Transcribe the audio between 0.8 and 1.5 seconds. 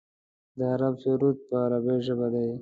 سرود